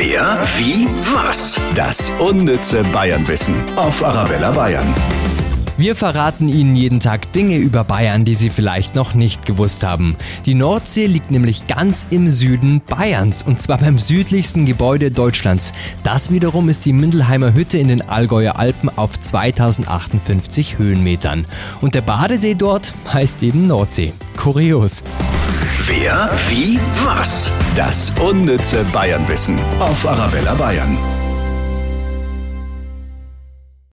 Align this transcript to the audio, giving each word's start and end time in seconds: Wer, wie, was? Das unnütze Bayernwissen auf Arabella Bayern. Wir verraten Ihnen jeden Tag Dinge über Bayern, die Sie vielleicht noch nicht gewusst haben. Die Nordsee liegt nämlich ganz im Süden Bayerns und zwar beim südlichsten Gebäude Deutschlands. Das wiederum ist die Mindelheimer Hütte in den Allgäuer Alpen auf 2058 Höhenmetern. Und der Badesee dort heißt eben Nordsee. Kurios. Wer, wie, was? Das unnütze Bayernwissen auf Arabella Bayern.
Wer, 0.00 0.38
wie, 0.56 0.86
was? 1.12 1.60
Das 1.74 2.12
unnütze 2.20 2.84
Bayernwissen 2.92 3.56
auf 3.74 4.04
Arabella 4.04 4.52
Bayern. 4.52 4.86
Wir 5.76 5.96
verraten 5.96 6.48
Ihnen 6.48 6.76
jeden 6.76 7.00
Tag 7.00 7.32
Dinge 7.32 7.56
über 7.56 7.82
Bayern, 7.82 8.24
die 8.24 8.36
Sie 8.36 8.48
vielleicht 8.48 8.94
noch 8.94 9.14
nicht 9.14 9.44
gewusst 9.44 9.82
haben. 9.82 10.14
Die 10.46 10.54
Nordsee 10.54 11.06
liegt 11.06 11.32
nämlich 11.32 11.66
ganz 11.66 12.06
im 12.10 12.30
Süden 12.30 12.80
Bayerns 12.86 13.42
und 13.42 13.60
zwar 13.60 13.78
beim 13.78 13.98
südlichsten 13.98 14.66
Gebäude 14.66 15.10
Deutschlands. 15.10 15.72
Das 16.04 16.30
wiederum 16.30 16.68
ist 16.68 16.84
die 16.84 16.92
Mindelheimer 16.92 17.54
Hütte 17.54 17.78
in 17.78 17.88
den 17.88 18.02
Allgäuer 18.02 18.56
Alpen 18.56 18.90
auf 18.94 19.18
2058 19.18 20.78
Höhenmetern. 20.78 21.44
Und 21.80 21.96
der 21.96 22.02
Badesee 22.02 22.54
dort 22.54 22.94
heißt 23.12 23.42
eben 23.42 23.66
Nordsee. 23.66 24.12
Kurios. 24.36 25.02
Wer, 25.88 26.30
wie, 26.50 26.78
was? 27.04 27.52
Das 27.78 28.10
unnütze 28.18 28.84
Bayernwissen 28.92 29.56
auf 29.78 30.04
Arabella 30.04 30.54
Bayern. 30.54 30.98